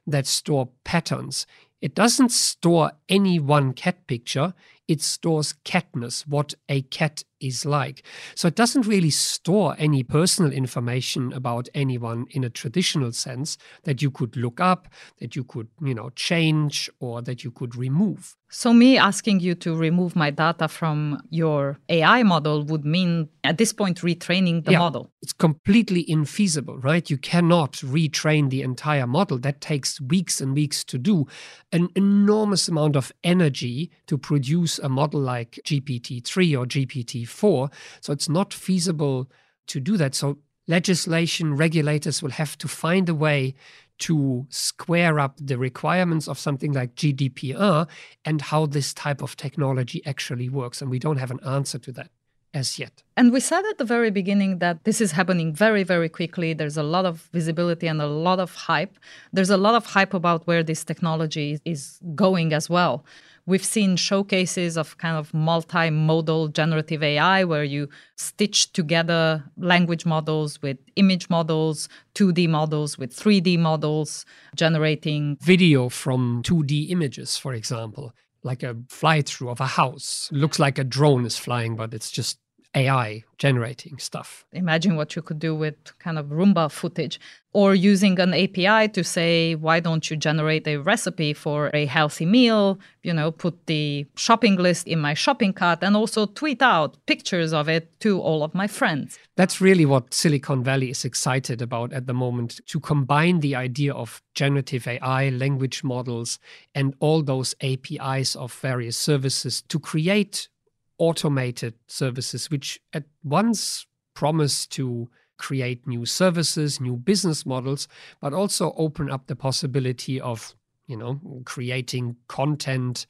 that 0.06 0.26
store 0.26 0.70
patterns. 0.82 1.46
It 1.82 1.94
doesn't 1.94 2.32
store 2.32 2.92
any 3.06 3.38
one 3.38 3.74
cat 3.74 4.06
picture, 4.06 4.54
it 4.88 5.00
stores 5.00 5.54
catness, 5.64 6.26
what 6.26 6.54
a 6.68 6.82
cat 6.82 7.24
is 7.40 7.64
like. 7.64 8.04
So 8.34 8.48
it 8.48 8.54
doesn't 8.54 8.86
really 8.86 9.10
store 9.10 9.74
any 9.78 10.02
personal 10.02 10.52
information 10.52 11.32
about 11.32 11.68
anyone 11.74 12.26
in 12.30 12.44
a 12.44 12.50
traditional 12.50 13.12
sense 13.12 13.58
that 13.84 14.02
you 14.02 14.10
could 14.10 14.36
look 14.36 14.60
up, 14.60 14.88
that 15.20 15.36
you 15.36 15.44
could, 15.44 15.68
you 15.82 15.94
know, 15.94 16.10
change 16.10 16.90
or 17.00 17.22
that 17.22 17.44
you 17.44 17.50
could 17.50 17.76
remove. 17.76 18.36
So 18.50 18.72
me 18.72 18.96
asking 18.96 19.40
you 19.40 19.56
to 19.56 19.74
remove 19.74 20.14
my 20.14 20.30
data 20.30 20.68
from 20.68 21.20
your 21.28 21.80
AI 21.88 22.22
model 22.22 22.62
would 22.64 22.84
mean 22.84 23.28
at 23.42 23.58
this 23.58 23.72
point 23.72 23.98
retraining 23.98 24.64
the 24.64 24.72
yeah, 24.72 24.78
model. 24.78 25.10
It's 25.22 25.32
completely 25.32 26.04
infeasible, 26.04 26.82
right? 26.84 27.10
You 27.10 27.18
cannot 27.18 27.72
retrain 27.72 28.50
the 28.50 28.62
entire 28.62 29.08
model. 29.08 29.38
That 29.38 29.60
takes 29.60 30.00
weeks 30.00 30.40
and 30.40 30.54
weeks 30.54 30.84
to 30.84 30.98
do. 30.98 31.26
An 31.72 31.88
enormous 31.96 32.68
amount 32.68 32.94
of 32.94 33.10
energy 33.24 33.90
to 34.06 34.16
produce 34.16 34.73
a 34.78 34.88
model 34.88 35.20
like 35.20 35.60
GPT-3 35.64 36.58
or 36.58 36.66
GPT-4. 36.66 37.72
So 38.00 38.12
it's 38.12 38.28
not 38.28 38.52
feasible 38.52 39.30
to 39.66 39.80
do 39.80 39.96
that. 39.96 40.14
So 40.14 40.38
legislation, 40.66 41.56
regulators 41.56 42.22
will 42.22 42.30
have 42.30 42.56
to 42.58 42.68
find 42.68 43.08
a 43.08 43.14
way 43.14 43.54
to 43.96 44.46
square 44.48 45.20
up 45.20 45.36
the 45.40 45.56
requirements 45.56 46.26
of 46.28 46.38
something 46.38 46.72
like 46.72 46.96
GDPR 46.96 47.86
and 48.24 48.42
how 48.42 48.66
this 48.66 48.92
type 48.92 49.22
of 49.22 49.36
technology 49.36 50.02
actually 50.04 50.48
works. 50.48 50.82
And 50.82 50.90
we 50.90 50.98
don't 50.98 51.18
have 51.18 51.30
an 51.30 51.40
answer 51.44 51.78
to 51.78 51.92
that 51.92 52.10
as 52.54 52.78
yet. 52.78 53.02
And 53.16 53.32
we 53.32 53.40
said 53.40 53.64
at 53.68 53.78
the 53.78 53.84
very 53.84 54.10
beginning 54.10 54.58
that 54.60 54.84
this 54.84 55.00
is 55.00 55.12
happening 55.12 55.52
very, 55.52 55.82
very 55.82 56.08
quickly. 56.08 56.54
There's 56.54 56.76
a 56.76 56.82
lot 56.82 57.04
of 57.04 57.28
visibility 57.32 57.86
and 57.88 58.00
a 58.00 58.06
lot 58.06 58.38
of 58.38 58.54
hype. 58.54 58.96
There's 59.32 59.50
a 59.50 59.56
lot 59.56 59.74
of 59.74 59.84
hype 59.86 60.14
about 60.14 60.46
where 60.46 60.62
this 60.62 60.84
technology 60.84 61.58
is 61.64 61.98
going 62.14 62.52
as 62.52 62.70
well. 62.70 63.04
We've 63.46 63.64
seen 63.64 63.96
showcases 63.96 64.78
of 64.78 64.96
kind 64.96 65.18
of 65.18 65.30
multimodal 65.32 66.54
generative 66.54 67.02
AI 67.02 67.44
where 67.44 67.64
you 67.64 67.90
stitch 68.16 68.72
together 68.72 69.44
language 69.58 70.06
models 70.06 70.62
with 70.62 70.78
image 70.96 71.28
models, 71.28 71.88
2D 72.14 72.48
models 72.48 72.96
with 72.96 73.14
3D 73.14 73.58
models, 73.58 74.24
generating 74.56 75.36
video 75.42 75.90
from 75.90 76.42
2D 76.42 76.88
images, 76.88 77.36
for 77.36 77.52
example, 77.52 78.14
like 78.42 78.62
a 78.62 78.76
fly 78.88 79.20
through 79.20 79.50
of 79.50 79.60
a 79.60 79.66
house. 79.66 80.30
Looks 80.32 80.58
like 80.58 80.78
a 80.78 80.84
drone 80.84 81.26
is 81.26 81.36
flying, 81.36 81.76
but 81.76 81.92
it's 81.92 82.10
just 82.10 82.38
AI 82.74 83.24
generating 83.38 83.98
stuff. 83.98 84.44
Imagine 84.52 84.96
what 84.96 85.14
you 85.16 85.22
could 85.22 85.38
do 85.38 85.54
with 85.54 85.76
kind 85.98 86.18
of 86.18 86.26
Roomba 86.26 86.70
footage 86.70 87.20
or 87.52 87.74
using 87.74 88.18
an 88.18 88.34
API 88.34 88.88
to 88.88 89.04
say, 89.04 89.54
why 89.54 89.78
don't 89.80 90.10
you 90.10 90.16
generate 90.16 90.66
a 90.66 90.78
recipe 90.78 91.32
for 91.32 91.70
a 91.72 91.86
healthy 91.86 92.26
meal? 92.26 92.78
You 93.02 93.14
know, 93.14 93.30
put 93.30 93.66
the 93.66 94.06
shopping 94.16 94.56
list 94.56 94.88
in 94.88 94.98
my 94.98 95.14
shopping 95.14 95.52
cart 95.52 95.80
and 95.82 95.96
also 95.96 96.26
tweet 96.26 96.62
out 96.62 96.96
pictures 97.06 97.52
of 97.52 97.68
it 97.68 98.00
to 98.00 98.20
all 98.20 98.42
of 98.42 98.54
my 98.54 98.66
friends. 98.66 99.18
That's 99.36 99.60
really 99.60 99.86
what 99.86 100.12
Silicon 100.12 100.64
Valley 100.64 100.90
is 100.90 101.04
excited 101.04 101.62
about 101.62 101.92
at 101.92 102.06
the 102.06 102.14
moment 102.14 102.60
to 102.66 102.80
combine 102.80 103.40
the 103.40 103.54
idea 103.54 103.92
of 103.92 104.22
generative 104.34 104.88
AI, 104.88 105.28
language 105.28 105.84
models, 105.84 106.38
and 106.74 106.94
all 106.98 107.22
those 107.22 107.54
APIs 107.60 108.34
of 108.34 108.52
various 108.52 108.96
services 108.96 109.62
to 109.68 109.78
create 109.78 110.48
automated 110.98 111.74
services, 111.86 112.50
which 112.50 112.80
at 112.92 113.04
once 113.22 113.86
promise 114.14 114.66
to 114.66 115.08
create 115.36 115.86
new 115.86 116.06
services, 116.06 116.80
new 116.80 116.96
business 116.96 117.44
models, 117.44 117.88
but 118.20 118.32
also 118.32 118.72
open 118.76 119.10
up 119.10 119.26
the 119.26 119.36
possibility 119.36 120.20
of, 120.20 120.54
you 120.86 120.96
know, 120.96 121.20
creating 121.44 122.16
content, 122.28 123.06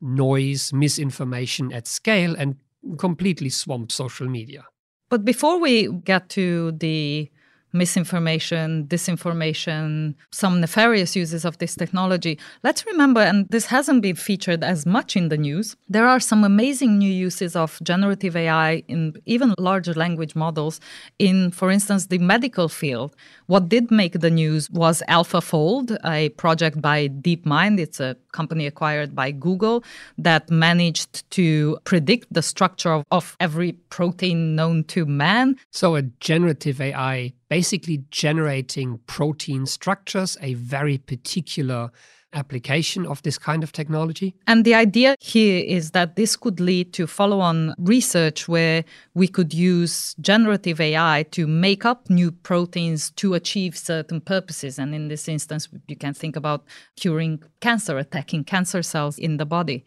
noise, 0.00 0.72
misinformation 0.72 1.72
at 1.72 1.86
scale 1.86 2.34
and 2.38 2.56
completely 2.98 3.48
swamp 3.48 3.90
social 3.90 4.28
media. 4.28 4.64
But 5.08 5.24
before 5.24 5.58
we 5.58 5.88
get 5.88 6.28
to 6.30 6.72
the 6.72 7.30
misinformation, 7.74 8.86
disinformation, 8.86 10.14
some 10.30 10.60
nefarious 10.60 11.16
uses 11.16 11.44
of 11.44 11.58
this 11.58 11.74
technology. 11.74 12.38
Let's 12.62 12.86
remember, 12.86 13.20
and 13.20 13.46
this 13.50 13.66
hasn't 13.66 14.00
been 14.00 14.16
featured 14.16 14.64
as 14.64 14.86
much 14.86 15.16
in 15.16 15.28
the 15.28 15.36
news, 15.36 15.76
there 15.88 16.06
are 16.06 16.20
some 16.20 16.44
amazing 16.44 16.98
new 16.98 17.10
uses 17.10 17.56
of 17.56 17.78
generative 17.82 18.36
AI 18.36 18.84
in 18.88 19.14
even 19.26 19.54
larger 19.58 19.92
language 19.94 20.34
models 20.34 20.80
in, 21.18 21.50
for 21.50 21.70
instance, 21.70 22.06
the 22.06 22.18
medical 22.18 22.68
field. 22.68 23.14
What 23.46 23.68
did 23.68 23.90
make 23.90 24.20
the 24.20 24.30
news 24.30 24.70
was 24.70 25.02
AlphaFold, 25.08 25.98
a 26.04 26.28
project 26.30 26.80
by 26.80 27.08
DeepMind. 27.08 27.80
It's 27.80 28.00
a 28.00 28.16
company 28.32 28.66
acquired 28.66 29.14
by 29.14 29.32
Google 29.32 29.84
that 30.18 30.50
managed 30.50 31.28
to 31.32 31.78
predict 31.84 32.32
the 32.32 32.42
structure 32.42 32.92
of, 32.92 33.04
of 33.10 33.36
every 33.40 33.72
protein 33.90 34.54
known 34.54 34.84
to 34.84 35.04
man. 35.04 35.56
So, 35.70 35.96
a 35.96 36.02
generative 36.02 36.80
AI 36.80 37.32
basically 37.58 37.98
generating 38.10 38.98
protein 39.06 39.64
structures, 39.64 40.36
a 40.40 40.54
very 40.54 40.98
particular 40.98 41.88
application 42.32 43.06
of 43.06 43.22
this 43.22 43.38
kind 43.38 43.62
of 43.62 43.70
technology. 43.70 44.34
And 44.48 44.64
the 44.64 44.74
idea 44.74 45.14
here 45.20 45.62
is 45.64 45.92
that 45.92 46.16
this 46.16 46.34
could 46.34 46.58
lead 46.58 46.92
to 46.94 47.06
follow 47.06 47.38
on 47.38 47.72
research 47.78 48.48
where 48.48 48.84
we 49.14 49.28
could 49.28 49.54
use 49.54 50.16
generative 50.20 50.80
AI 50.80 51.26
to 51.30 51.46
make 51.46 51.84
up 51.84 52.10
new 52.10 52.32
proteins 52.32 53.12
to 53.22 53.34
achieve 53.34 53.78
certain 53.78 54.20
purposes. 54.20 54.76
And 54.80 54.92
in 54.92 55.06
this 55.06 55.28
instance, 55.28 55.68
you 55.86 55.94
can 55.94 56.12
think 56.12 56.34
about 56.34 56.64
curing 56.96 57.40
cancer, 57.60 57.98
attacking 57.98 58.44
cancer 58.44 58.82
cells 58.82 59.16
in 59.16 59.36
the 59.36 59.46
body. 59.46 59.84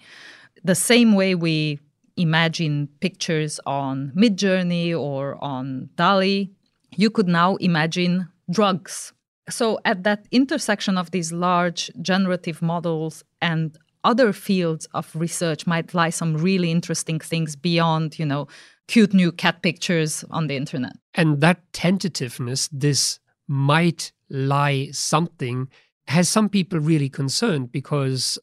The 0.64 0.76
same 0.76 1.16
way 1.16 1.36
we 1.36 1.82
imagine 2.16 2.88
pictures 3.02 3.60
on 3.66 4.14
Midjourney 4.16 4.98
or 4.98 5.38
on 5.44 5.90
DALL-E 5.98 6.54
you 6.96 7.10
could 7.10 7.28
now 7.28 7.56
imagine 7.58 8.28
drugs. 8.52 9.14
So, 9.50 9.80
at 9.86 10.04
that 10.04 10.28
intersection 10.32 10.98
of 10.98 11.12
these 11.12 11.32
large 11.32 11.90
generative 12.02 12.62
models 12.62 13.24
and 13.42 13.78
other 14.04 14.34
fields 14.34 14.88
of 14.94 15.10
research 15.16 15.66
might 15.66 15.94
lie 15.94 16.10
some 16.10 16.38
really 16.38 16.72
interesting 16.72 17.20
things 17.20 17.56
beyond, 17.56 18.20
you 18.20 18.26
know, 18.26 18.48
cute 18.88 19.14
new 19.14 19.32
cat 19.32 19.62
pictures 19.62 20.24
on 20.32 20.48
the 20.48 20.56
internet. 20.56 20.94
And 21.14 21.42
that 21.42 21.72
tentativeness, 21.74 22.70
this 22.72 23.20
might 23.48 24.12
lie 24.30 24.90
something, 24.92 25.70
has 26.08 26.30
some 26.30 26.50
people 26.50 26.80
really 26.80 27.10
concerned 27.10 27.72
because 27.72 28.40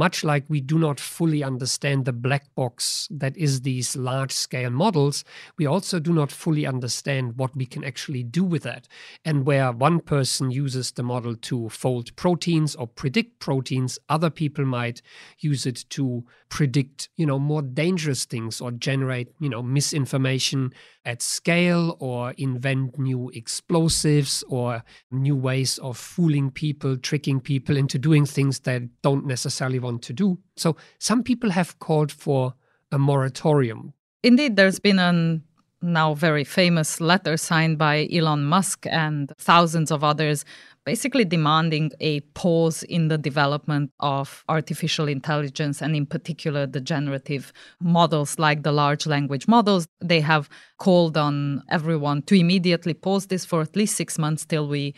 much 0.00 0.24
like 0.24 0.44
we 0.48 0.62
do 0.62 0.78
not 0.78 0.98
fully 0.98 1.44
understand 1.44 2.06
the 2.06 2.12
black 2.14 2.54
box 2.54 3.06
that 3.10 3.36
is 3.36 3.60
these 3.60 3.94
large 3.94 4.32
scale 4.32 4.70
models, 4.70 5.24
we 5.58 5.66
also 5.66 6.00
do 6.00 6.14
not 6.14 6.32
fully 6.32 6.64
understand 6.64 7.36
what 7.36 7.54
we 7.54 7.66
can 7.66 7.84
actually 7.84 8.22
do 8.22 8.42
with 8.42 8.62
that. 8.62 8.88
And 9.26 9.44
where 9.44 9.70
one 9.70 10.00
person 10.00 10.50
uses 10.50 10.90
the 10.92 11.02
model 11.02 11.36
to 11.36 11.68
fold 11.68 12.16
proteins 12.16 12.74
or 12.74 12.86
predict 12.86 13.40
proteins, 13.40 13.98
other 14.08 14.30
people 14.30 14.64
might 14.64 15.02
use 15.38 15.66
it 15.66 15.84
to 15.90 16.24
predict, 16.48 17.10
you 17.16 17.26
know, 17.26 17.38
more 17.38 17.60
dangerous 17.60 18.24
things 18.24 18.58
or 18.58 18.70
generate, 18.70 19.28
you 19.38 19.50
know, 19.50 19.62
misinformation 19.62 20.72
at 21.04 21.22
scale 21.22 21.96
or 21.98 22.32
invent 22.32 22.98
new 22.98 23.30
explosives 23.30 24.44
or 24.48 24.82
new 25.10 25.36
ways 25.36 25.78
of 25.78 25.96
fooling 25.96 26.50
people, 26.50 26.96
tricking 26.96 27.40
people 27.40 27.76
into 27.76 27.98
doing 27.98 28.26
things 28.26 28.60
they 28.60 28.88
don't 29.02 29.26
necessarily 29.26 29.78
want 29.78 30.02
to 30.02 30.12
do. 30.12 30.38
So 30.56 30.76
some 30.98 31.22
people 31.22 31.50
have 31.50 31.78
called 31.78 32.12
for 32.12 32.54
a 32.92 32.98
moratorium. 32.98 33.94
Indeed, 34.22 34.56
there's 34.56 34.78
been 34.80 34.98
a 34.98 35.40
now 35.82 36.14
very 36.14 36.44
famous 36.44 37.00
letter 37.00 37.36
signed 37.36 37.78
by 37.78 38.08
Elon 38.12 38.44
Musk 38.44 38.86
and 38.90 39.32
thousands 39.38 39.90
of 39.90 40.04
others 40.04 40.44
basically 40.84 41.24
demanding 41.24 41.90
a 42.00 42.20
pause 42.34 42.82
in 42.84 43.08
the 43.08 43.18
development 43.18 43.90
of 44.00 44.44
artificial 44.48 45.08
intelligence 45.08 45.82
and 45.82 45.94
in 45.94 46.06
particular 46.06 46.66
the 46.66 46.80
generative 46.80 47.52
models 47.80 48.38
like 48.38 48.62
the 48.62 48.72
large 48.72 49.06
language 49.06 49.46
models. 49.46 49.86
They 50.00 50.20
have 50.20 50.48
called 50.78 51.16
on 51.16 51.62
everyone 51.68 52.22
to 52.22 52.34
immediately 52.34 52.94
pause 52.94 53.26
this 53.26 53.44
for 53.44 53.60
at 53.60 53.76
least 53.76 53.96
6 53.96 54.18
months 54.18 54.44
till 54.46 54.68
we 54.68 54.94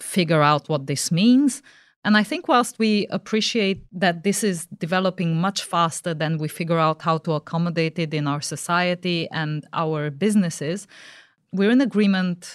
figure 0.00 0.42
out 0.42 0.68
what 0.68 0.86
this 0.86 1.12
means. 1.12 1.62
And 2.02 2.16
I 2.16 2.22
think, 2.22 2.48
whilst 2.48 2.78
we 2.78 3.06
appreciate 3.10 3.84
that 3.92 4.24
this 4.24 4.42
is 4.42 4.66
developing 4.78 5.36
much 5.36 5.62
faster 5.62 6.14
than 6.14 6.38
we 6.38 6.48
figure 6.48 6.78
out 6.78 7.02
how 7.02 7.18
to 7.18 7.32
accommodate 7.32 7.98
it 7.98 8.14
in 8.14 8.26
our 8.26 8.40
society 8.40 9.28
and 9.30 9.66
our 9.74 10.10
businesses, 10.10 10.86
we're 11.52 11.70
in 11.70 11.82
agreement 11.82 12.50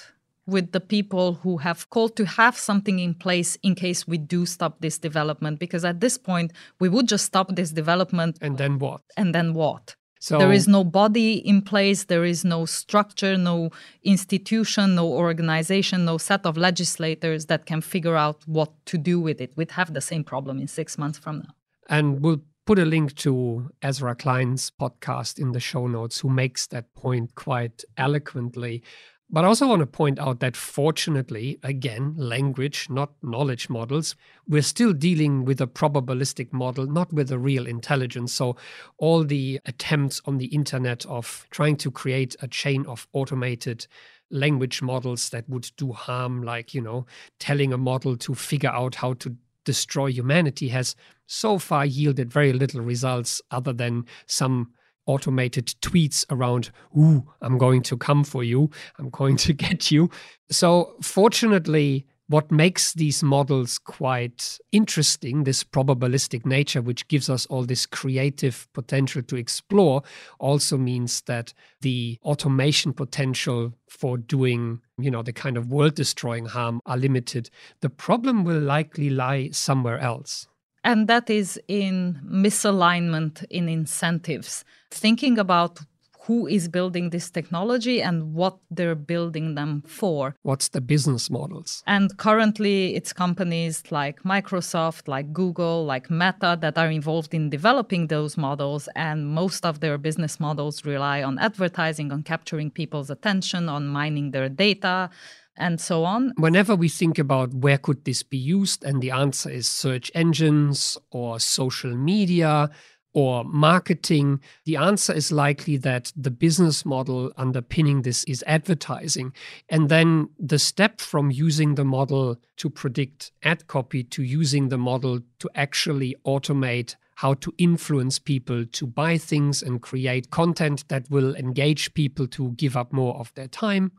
with 0.47 0.71
the 0.71 0.79
people 0.79 1.35
who 1.35 1.57
have 1.57 1.89
called 1.89 2.15
to 2.17 2.25
have 2.25 2.57
something 2.57 2.99
in 2.99 3.13
place 3.13 3.57
in 3.63 3.75
case 3.75 4.07
we 4.07 4.17
do 4.17 4.45
stop 4.45 4.81
this 4.81 4.97
development. 4.97 5.59
Because 5.59 5.83
at 5.83 5.99
this 5.99 6.17
point, 6.17 6.53
we 6.79 6.89
would 6.89 7.07
just 7.07 7.25
stop 7.25 7.55
this 7.55 7.71
development. 7.71 8.37
And 8.41 8.57
then 8.57 8.79
what? 8.79 9.01
And 9.17 9.33
then 9.33 9.53
what? 9.53 9.95
So 10.19 10.39
there 10.39 10.51
is 10.51 10.67
no 10.67 10.83
body 10.83 11.33
in 11.33 11.61
place, 11.61 12.05
there 12.05 12.25
is 12.25 12.43
no 12.43 12.65
structure, 12.65 13.37
no 13.37 13.69
institution, 14.03 14.95
no 14.95 15.07
organization, 15.07 16.05
no 16.05 16.17
set 16.17 16.47
of 16.47 16.57
legislators 16.57 17.45
that 17.45 17.67
can 17.67 17.81
figure 17.81 18.15
out 18.15 18.41
what 18.47 18.71
to 18.87 18.97
do 18.97 19.19
with 19.19 19.39
it. 19.39 19.51
We'd 19.55 19.71
have 19.71 19.93
the 19.93 20.01
same 20.01 20.23
problem 20.23 20.59
in 20.59 20.67
six 20.67 20.97
months 20.97 21.19
from 21.19 21.39
now. 21.39 21.53
And 21.89 22.21
we'll 22.21 22.41
put 22.65 22.79
a 22.79 22.85
link 22.85 23.13
to 23.17 23.69
Ezra 23.83 24.15
Klein's 24.15 24.71
podcast 24.71 25.37
in 25.37 25.51
the 25.51 25.59
show 25.59 25.85
notes, 25.85 26.19
who 26.19 26.29
makes 26.29 26.65
that 26.67 26.95
point 26.95 27.35
quite 27.35 27.83
eloquently. 27.95 28.81
But 29.29 29.44
I 29.44 29.48
also 29.48 29.67
want 29.67 29.79
to 29.79 29.88
point 29.88 30.20
out 30.20 30.39
that 30.41 30.55
fortunately, 30.55 31.60
again, 31.63 32.13
language, 32.15 32.88
not 32.89 33.12
knowledge 33.24 33.70
models, 33.70 34.15
we're 34.48 34.62
still 34.62 34.94
dealing 34.94 35.46
with 35.46 35.60
a 35.60 35.67
probabilistic 35.67 36.53
model, 36.53 36.86
not 36.86 37.12
with 37.12 37.32
a 37.32 37.39
real 37.39 37.65
intelligence. 37.65 38.34
So 38.34 38.55
all 38.98 39.24
the 39.24 39.60
attempts 39.65 40.22
on 40.25 40.38
the 40.38 40.46
internet 40.48 41.05
of 41.08 41.48
trying 41.50 41.77
to 41.77 41.91
create 41.91 42.36
a 42.41 42.48
chain 42.48 42.86
of 42.86 43.08
automated 43.13 43.88
language 44.29 44.82
models 44.82 45.29
that 45.32 45.50
would 45.50 45.72
do 45.75 45.91
harm, 45.91 46.44
like, 46.44 46.75
you 46.75 46.82
know, 46.82 47.08
telling 47.39 47.74
a 47.74 47.77
model 47.77 48.15
to 48.17 48.36
figure 48.36 48.72
out 48.72 48.96
how 48.96 49.13
to 49.13 49.36
destroy 49.63 50.12
humanity 50.12 50.67
has 50.67 50.96
so 51.25 51.58
far 51.58 51.86
yielded 51.86 52.32
very 52.32 52.53
little 52.53 52.82
results 52.82 53.41
other 53.50 53.74
than 53.74 54.05
some 54.27 54.72
automated 55.05 55.67
tweets 55.81 56.25
around, 56.29 56.71
Ooh, 56.97 57.24
I'm 57.41 57.57
going 57.57 57.81
to 57.83 57.97
come 57.97 58.24
for 58.24 58.43
you, 58.43 58.69
I'm 59.00 59.09
going 59.09 59.38
to 59.38 59.53
get 59.65 59.91
you. 59.91 60.09
So, 60.50 60.95
fortunately, 61.01 62.05
what 62.27 62.51
makes 62.51 62.93
these 62.93 63.21
models 63.21 63.77
quite 63.77 64.57
interesting, 64.71 65.43
this 65.43 65.63
probabilistic 65.63 66.45
nature, 66.45 66.81
which 66.81 67.07
gives 67.07 67.29
us 67.29 67.45
all 67.47 67.63
this 67.63 67.85
creative 67.85 68.67
potential 68.74 69.21
to 69.24 69.35
explore, 69.35 70.01
also 70.39 70.77
means 70.77 71.21
that 71.21 71.53
the 71.81 72.17
automation 72.24 72.93
potential 72.93 73.74
for 73.88 74.17
doing, 74.17 74.81
you 74.97 75.12
know, 75.12 75.21
the 75.21 75.33
kind 75.33 75.55
of 75.55 75.67
world 75.67 75.93
destroying 75.93 76.45
harm 76.45 76.81
are 76.85 76.97
limited. 76.97 77.50
The 77.81 77.89
problem 77.89 78.43
will 78.43 78.59
likely 78.59 79.12
lie 79.12 79.50
somewhere 79.51 80.00
else. 80.00 80.47
And 80.85 81.07
that 81.07 81.29
is 81.31 81.59
in 81.67 82.21
misalignment 82.23 83.43
in 83.49 83.67
incentives. 83.67 84.63
Thinking 84.91 85.39
about 85.39 85.79
who 86.25 86.47
is 86.47 86.67
building 86.67 87.09
this 87.09 87.29
technology 87.29 88.01
and 88.01 88.33
what 88.33 88.57
they're 88.71 88.95
building 88.95 89.55
them 89.55 89.83
for. 89.85 90.35
What's 90.43 90.69
the 90.69 90.81
business 90.81 91.29
models? 91.29 91.83
And 91.85 92.15
currently, 92.17 92.95
it's 92.95 93.13
companies 93.13 93.83
like 93.91 94.23
Microsoft, 94.23 95.07
like 95.07 95.33
Google, 95.33 95.85
like 95.85 96.09
Meta 96.09 96.57
that 96.61 96.77
are 96.77 96.89
involved 96.89 97.33
in 97.33 97.49
developing 97.49 98.07
those 98.07 98.37
models. 98.37 98.89
And 98.95 99.27
most 99.27 99.65
of 99.65 99.79
their 99.79 99.97
business 99.97 100.39
models 100.39 100.85
rely 100.85 101.21
on 101.21 101.37
advertising, 101.39 102.11
on 102.11 102.23
capturing 102.23 102.71
people's 102.71 103.09
attention, 103.09 103.69
on 103.69 103.87
mining 103.87 104.31
their 104.31 104.49
data 104.49 105.09
and 105.57 105.79
so 105.79 106.03
on. 106.03 106.33
Whenever 106.38 106.75
we 106.75 106.89
think 106.89 107.17
about 107.17 107.53
where 107.53 107.77
could 107.77 108.05
this 108.05 108.24
be 108.24 108.38
used, 108.38 108.83
and 108.83 109.01
the 109.01 109.12
answer 109.12 109.50
is 109.50 109.67
search 109.67 110.12
engines 110.13 110.97
or 111.12 111.39
social 111.39 111.95
media 111.95 112.69
or 113.13 113.45
marketing, 113.45 114.41
the 114.65 114.75
answer 114.75 115.13
is 115.13 115.31
likely 115.31 115.77
that 115.77 116.12
the 116.17 116.29
business 116.29 116.85
model 116.85 117.31
underpinning 117.38 118.01
this 118.01 118.25
is 118.25 118.43
advertising. 118.45 119.33
And 119.69 119.88
then 119.88 120.29
the 120.38 120.59
step 120.59 121.00
from 121.00 121.31
using 121.31 121.75
the 121.75 121.85
model 121.85 122.38
to 122.57 122.69
predict 122.69 123.31
ad 123.41 123.67
copy 123.67 124.03
to 124.03 124.21
using 124.21 124.67
the 124.67 124.77
model 124.77 125.21
to 125.39 125.50
actually 125.55 126.15
automate 126.25 126.95
how 127.15 127.33
to 127.35 127.53
influence 127.57 128.19
people 128.19 128.65
to 128.65 128.85
buy 128.85 129.17
things 129.17 129.63
and 129.63 129.81
create 129.81 130.29
content 130.29 130.85
that 130.89 131.09
will 131.09 131.33
engage 131.35 131.93
people 131.93 132.27
to 132.27 132.51
give 132.51 132.75
up 132.75 132.91
more 132.91 133.15
of 133.15 133.33
their 133.35 133.47
time 133.47 133.93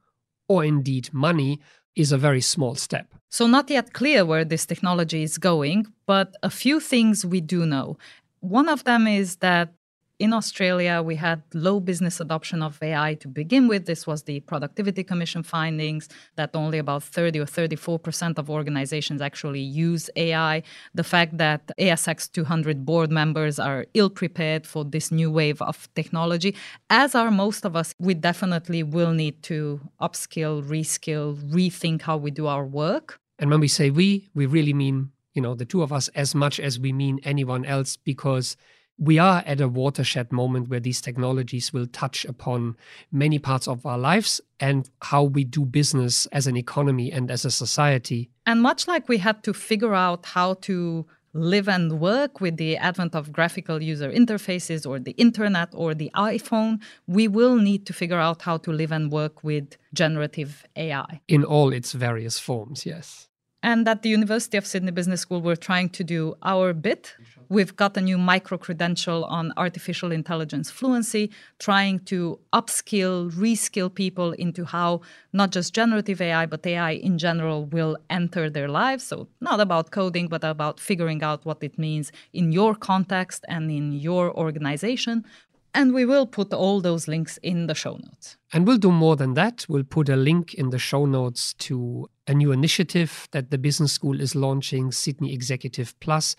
or 0.48 0.64
indeed 0.64 1.12
money 1.12 1.60
is 1.94 2.12
a 2.12 2.18
very 2.18 2.40
small 2.40 2.74
step. 2.74 3.12
So, 3.30 3.46
not 3.46 3.70
yet 3.70 3.92
clear 3.92 4.24
where 4.24 4.44
this 4.44 4.66
technology 4.66 5.22
is 5.22 5.38
going, 5.38 5.86
but 6.06 6.34
a 6.42 6.50
few 6.50 6.80
things 6.80 7.24
we 7.24 7.40
do 7.40 7.66
know. 7.66 7.98
One 8.40 8.68
of 8.68 8.84
them 8.84 9.06
is 9.06 9.36
that 9.36 9.74
in 10.18 10.32
Australia, 10.32 11.02
we 11.02 11.16
had 11.16 11.42
low 11.52 11.78
business 11.78 12.20
adoption 12.20 12.62
of 12.62 12.82
AI 12.82 13.14
to 13.14 13.28
begin 13.28 13.68
with. 13.68 13.84
This 13.84 14.06
was 14.06 14.22
the 14.22 14.40
Productivity 14.40 15.04
Commission 15.04 15.42
findings 15.42 16.08
that 16.36 16.50
only 16.54 16.78
about 16.78 17.02
30 17.02 17.40
or 17.40 17.44
34% 17.44 18.38
of 18.38 18.48
organizations 18.48 19.20
actually 19.20 19.60
use 19.60 20.08
AI. 20.16 20.62
The 20.94 21.04
fact 21.04 21.36
that 21.38 21.70
ASX 21.78 22.30
200 22.32 22.86
board 22.86 23.10
members 23.10 23.58
are 23.58 23.86
ill 23.94 24.08
prepared 24.08 24.66
for 24.66 24.84
this 24.84 25.12
new 25.12 25.30
wave 25.30 25.60
of 25.60 25.88
technology, 25.94 26.56
as 26.88 27.14
are 27.14 27.30
most 27.30 27.66
of 27.66 27.76
us, 27.76 27.92
we 27.98 28.14
definitely 28.14 28.82
will 28.82 29.12
need 29.12 29.42
to 29.44 29.80
upskill, 30.00 30.64
reskill, 30.64 31.36
rethink 31.50 32.02
how 32.02 32.16
we 32.16 32.30
do 32.30 32.46
our 32.46 32.64
work. 32.64 33.20
And 33.38 33.50
when 33.50 33.60
we 33.60 33.68
say 33.68 33.90
we, 33.90 34.30
we 34.34 34.46
really 34.46 34.72
mean, 34.72 35.10
you 35.34 35.42
know, 35.42 35.54
the 35.54 35.66
two 35.66 35.82
of 35.82 35.92
us 35.92 36.08
as 36.14 36.34
much 36.34 36.58
as 36.58 36.80
we 36.80 36.92
mean 36.92 37.20
anyone 37.22 37.66
else 37.66 37.98
because 37.98 38.56
we 38.98 39.18
are 39.18 39.42
at 39.46 39.60
a 39.60 39.68
watershed 39.68 40.32
moment 40.32 40.68
where 40.68 40.80
these 40.80 41.00
technologies 41.00 41.72
will 41.72 41.86
touch 41.86 42.24
upon 42.24 42.76
many 43.12 43.38
parts 43.38 43.68
of 43.68 43.84
our 43.84 43.98
lives 43.98 44.40
and 44.58 44.88
how 45.02 45.22
we 45.22 45.44
do 45.44 45.64
business 45.64 46.26
as 46.26 46.46
an 46.46 46.56
economy 46.56 47.12
and 47.12 47.30
as 47.30 47.44
a 47.44 47.50
society. 47.50 48.30
And 48.46 48.62
much 48.62 48.88
like 48.88 49.08
we 49.08 49.18
had 49.18 49.42
to 49.44 49.52
figure 49.52 49.94
out 49.94 50.26
how 50.26 50.54
to 50.54 51.06
live 51.34 51.68
and 51.68 52.00
work 52.00 52.40
with 52.40 52.56
the 52.56 52.78
advent 52.78 53.14
of 53.14 53.30
graphical 53.30 53.82
user 53.82 54.10
interfaces 54.10 54.88
or 54.88 54.98
the 54.98 55.12
internet 55.12 55.68
or 55.74 55.94
the 55.94 56.10
iPhone, 56.14 56.80
we 57.06 57.28
will 57.28 57.56
need 57.56 57.86
to 57.86 57.92
figure 57.92 58.18
out 58.18 58.42
how 58.42 58.56
to 58.56 58.72
live 58.72 58.90
and 58.90 59.12
work 59.12 59.44
with 59.44 59.76
generative 59.92 60.64
AI. 60.76 61.20
In 61.28 61.44
all 61.44 61.74
its 61.74 61.92
various 61.92 62.38
forms, 62.38 62.86
yes. 62.86 63.28
And 63.62 63.86
at 63.88 64.02
the 64.02 64.08
University 64.08 64.56
of 64.56 64.66
Sydney 64.66 64.92
Business 64.92 65.20
School, 65.22 65.42
we're 65.42 65.56
trying 65.56 65.88
to 65.90 66.04
do 66.04 66.36
our 66.42 66.72
bit 66.72 67.14
We've 67.48 67.74
got 67.76 67.96
a 67.96 68.00
new 68.00 68.18
micro 68.18 68.58
credential 68.58 69.24
on 69.24 69.52
artificial 69.56 70.12
intelligence 70.12 70.70
fluency, 70.70 71.30
trying 71.58 72.00
to 72.06 72.38
upskill, 72.52 73.30
reskill 73.32 73.94
people 73.94 74.32
into 74.32 74.64
how 74.64 75.02
not 75.32 75.52
just 75.52 75.74
generative 75.74 76.20
AI, 76.20 76.46
but 76.46 76.66
AI 76.66 76.92
in 76.92 77.18
general 77.18 77.66
will 77.66 77.96
enter 78.10 78.50
their 78.50 78.68
lives. 78.68 79.04
So, 79.04 79.28
not 79.40 79.60
about 79.60 79.90
coding, 79.90 80.28
but 80.28 80.42
about 80.44 80.80
figuring 80.80 81.22
out 81.22 81.44
what 81.44 81.62
it 81.62 81.78
means 81.78 82.10
in 82.32 82.52
your 82.52 82.74
context 82.74 83.44
and 83.48 83.70
in 83.70 83.92
your 83.92 84.36
organization. 84.36 85.24
And 85.76 85.92
we 85.92 86.06
will 86.06 86.26
put 86.26 86.54
all 86.54 86.80
those 86.80 87.06
links 87.06 87.38
in 87.42 87.66
the 87.66 87.74
show 87.74 87.98
notes. 87.98 88.38
And 88.50 88.66
we'll 88.66 88.78
do 88.78 88.90
more 88.90 89.14
than 89.14 89.34
that. 89.34 89.66
We'll 89.68 89.84
put 89.84 90.08
a 90.08 90.16
link 90.16 90.54
in 90.54 90.70
the 90.70 90.78
show 90.78 91.04
notes 91.04 91.52
to 91.58 92.08
a 92.26 92.32
new 92.32 92.50
initiative 92.50 93.28
that 93.32 93.50
the 93.50 93.58
business 93.58 93.92
school 93.92 94.18
is 94.18 94.34
launching, 94.34 94.90
Sydney 94.90 95.34
Executive 95.34 95.98
Plus, 96.00 96.34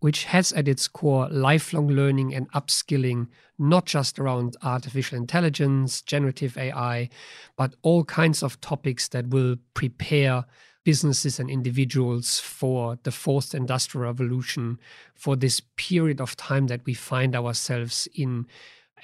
which 0.00 0.24
has 0.24 0.52
at 0.52 0.68
its 0.68 0.86
core 0.86 1.28
lifelong 1.30 1.88
learning 1.88 2.34
and 2.34 2.50
upskilling, 2.52 3.26
not 3.58 3.86
just 3.86 4.18
around 4.18 4.56
artificial 4.62 5.18
intelligence, 5.18 6.02
generative 6.02 6.56
AI, 6.56 7.08
but 7.56 7.74
all 7.82 8.04
kinds 8.04 8.42
of 8.42 8.60
topics 8.60 9.08
that 9.08 9.28
will 9.28 9.56
prepare 9.74 10.44
businesses 10.84 11.38
and 11.38 11.50
individuals 11.50 12.38
for 12.38 12.98
the 13.02 13.10
fourth 13.10 13.54
industrial 13.54 14.06
revolution, 14.06 14.78
for 15.14 15.36
this 15.36 15.60
period 15.76 16.20
of 16.20 16.36
time 16.36 16.68
that 16.68 16.84
we 16.86 16.94
find 16.94 17.34
ourselves 17.34 18.08
in 18.14 18.46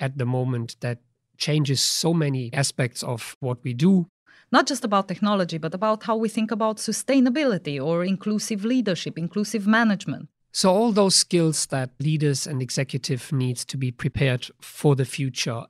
at 0.00 0.16
the 0.16 0.24
moment 0.24 0.76
that 0.80 0.98
changes 1.36 1.80
so 1.80 2.14
many 2.14 2.52
aspects 2.52 3.02
of 3.02 3.36
what 3.40 3.62
we 3.64 3.74
do. 3.74 4.06
Not 4.52 4.66
just 4.66 4.84
about 4.84 5.08
technology, 5.08 5.58
but 5.58 5.74
about 5.74 6.04
how 6.04 6.16
we 6.16 6.28
think 6.28 6.50
about 6.50 6.76
sustainability 6.76 7.84
or 7.84 8.04
inclusive 8.04 8.64
leadership, 8.64 9.18
inclusive 9.18 9.66
management. 9.66 10.28
So 10.56 10.70
all 10.70 10.92
those 10.92 11.16
skills 11.16 11.66
that 11.66 11.90
leaders 11.98 12.46
and 12.46 12.62
executive 12.62 13.32
need 13.32 13.56
to 13.56 13.76
be 13.76 13.90
prepared 13.90 14.46
for 14.60 14.94
the 14.94 15.04
future. 15.04 15.64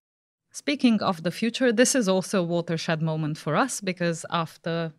Speaking 0.53 1.01
of 1.03 1.23
the 1.23 1.31
future, 1.31 1.73
this 1.73 1.94
is 1.94 2.07
also 2.07 2.40
a 2.40 2.47
watershed 2.47 3.01
moment 3.01 3.38
for 3.38 3.57
us 3.57 3.81
because 3.81 4.27
after 4.29 4.92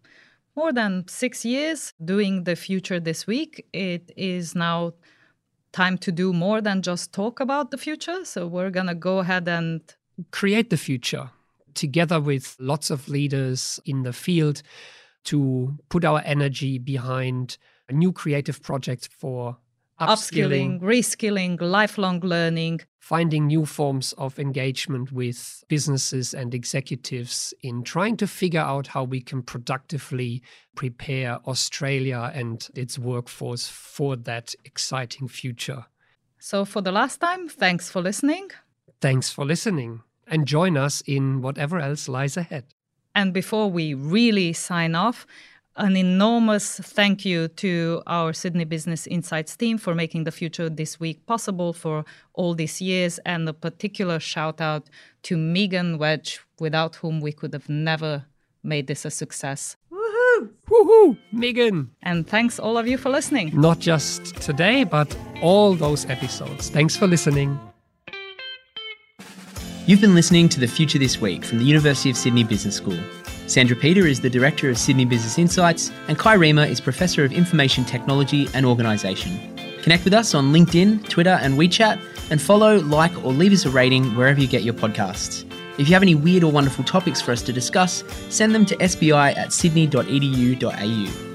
more 0.55 0.73
than 0.73 1.07
six 1.07 1.45
years 1.45 1.93
doing 2.03 2.45
the 2.45 2.55
future 2.55 2.99
this 2.99 3.27
week, 3.27 3.63
it 3.73 4.11
is 4.17 4.55
now 4.55 4.93
time 5.71 5.99
to 5.99 6.11
do 6.11 6.33
more 6.33 6.61
than 6.61 6.81
just 6.81 7.13
talk 7.13 7.39
about 7.39 7.69
the 7.69 7.77
future. 7.77 8.25
So 8.25 8.47
we're 8.47 8.71
going 8.71 8.87
to 8.87 8.95
go 8.95 9.19
ahead 9.19 9.47
and 9.47 9.81
create 10.31 10.71
the 10.71 10.77
future 10.77 11.29
together 11.75 12.19
with 12.19 12.55
lots 12.59 12.89
of 12.89 13.07
leaders 13.07 13.79
in 13.85 14.01
the 14.01 14.13
field 14.13 14.63
to 15.25 15.77
put 15.89 16.03
our 16.03 16.23
energy 16.25 16.79
behind 16.79 17.59
a 17.87 17.93
new 17.93 18.11
creative 18.11 18.63
project 18.63 19.09
for 19.15 19.57
upskilling, 19.99 20.81
reskilling, 20.81 21.59
lifelong 21.61 22.19
learning. 22.21 22.81
Finding 22.99 23.47
new 23.47 23.65
forms 23.65 24.13
of 24.13 24.39
engagement 24.39 25.11
with 25.11 25.63
businesses 25.67 26.33
and 26.33 26.53
executives 26.53 27.53
in 27.61 27.83
trying 27.83 28.17
to 28.17 28.27
figure 28.27 28.61
out 28.61 28.87
how 28.87 29.03
we 29.03 29.21
can 29.21 29.43
productively 29.43 30.41
prepare 30.75 31.37
Australia 31.45 32.31
and 32.33 32.67
its 32.73 32.97
workforce 32.97 33.67
for 33.67 34.15
that 34.15 34.55
exciting 34.65 35.27
future. 35.27 35.85
So, 36.39 36.65
for 36.65 36.81
the 36.81 36.91
last 36.91 37.21
time, 37.21 37.47
thanks 37.47 37.89
for 37.89 38.01
listening. 38.01 38.49
Thanks 39.01 39.29
for 39.29 39.45
listening. 39.45 40.01
And 40.27 40.47
join 40.47 40.75
us 40.75 41.01
in 41.05 41.41
whatever 41.41 41.79
else 41.79 42.09
lies 42.09 42.37
ahead. 42.37 42.65
And 43.13 43.33
before 43.33 43.71
we 43.71 43.93
really 43.93 44.51
sign 44.51 44.93
off, 44.93 45.25
an 45.77 45.97
enormous 45.97 46.79
thank 46.79 47.25
you 47.25 47.47
to 47.49 48.01
our 48.07 48.33
Sydney 48.33 48.63
Business 48.63 49.07
Insights 49.07 49.55
team 49.57 49.77
for 49.77 49.93
making 49.93 50.23
the 50.23 50.31
future 50.31 50.69
this 50.69 50.99
week 50.99 51.25
possible 51.25 51.73
for 51.73 52.05
all 52.33 52.53
these 52.53 52.81
years, 52.81 53.19
and 53.25 53.47
a 53.49 53.53
particular 53.53 54.19
shout 54.19 54.61
out 54.61 54.89
to 55.23 55.35
Megan 55.35 55.97
Wedge, 55.97 56.39
without 56.59 56.95
whom 56.97 57.19
we 57.19 57.31
could 57.31 57.53
have 57.53 57.67
never 57.67 58.25
made 58.63 58.87
this 58.87 59.05
a 59.05 59.11
success. 59.11 59.75
Woohoo! 59.91 60.49
Woohoo! 60.69 61.17
Megan! 61.31 61.91
And 62.03 62.27
thanks 62.27 62.57
all 62.57 62.77
of 62.77 62.87
you 62.87 62.97
for 62.97 63.09
listening. 63.09 63.51
Not 63.53 63.79
just 63.79 64.35
today, 64.41 64.85
but 64.85 65.15
all 65.41 65.75
those 65.75 66.05
episodes. 66.05 66.69
Thanks 66.69 66.95
for 66.95 67.07
listening. 67.07 67.59
You've 69.87 70.01
been 70.01 70.15
listening 70.15 70.49
to 70.49 70.59
The 70.59 70.67
Future 70.67 70.97
This 70.97 71.21
Week 71.21 71.43
from 71.45 71.59
the 71.59 71.65
University 71.65 72.09
of 72.09 72.17
Sydney 72.17 72.43
Business 72.43 72.77
School. 72.77 72.97
Sandra 73.47 73.75
Peter 73.75 74.07
is 74.07 74.21
the 74.21 74.29
Director 74.29 74.69
of 74.71 74.77
Sydney 74.77 75.05
Business 75.05 75.37
Insights, 75.37 75.91
and 76.07 76.17
Kai 76.17 76.35
Riemer 76.35 76.67
is 76.67 76.81
Professor 76.81 77.23
of 77.23 77.31
Information 77.31 77.85
Technology 77.85 78.49
and 78.55 78.65
Organisation. 78.65 79.37
Connect 79.83 80.03
with 80.03 80.13
us 80.13 80.33
on 80.33 80.51
LinkedIn, 80.51 81.07
Twitter, 81.09 81.37
and 81.41 81.53
WeChat, 81.55 82.01
and 82.31 82.41
follow, 82.41 82.79
like, 82.79 83.15
or 83.23 83.31
leave 83.31 83.53
us 83.53 83.65
a 83.65 83.69
rating 83.69 84.15
wherever 84.15 84.41
you 84.41 84.47
get 84.47 84.63
your 84.63 84.73
podcasts. 84.73 85.43
If 85.77 85.87
you 85.87 85.93
have 85.93 86.01
any 86.01 86.15
weird 86.15 86.43
or 86.43 86.51
wonderful 86.51 86.83
topics 86.85 87.21
for 87.21 87.33
us 87.33 87.43
to 87.43 87.53
discuss, 87.53 88.03
send 88.29 88.55
them 88.55 88.65
to 88.65 88.75
sbi 88.77 89.37
at 89.37 89.53
sydney.edu.au. 89.53 91.34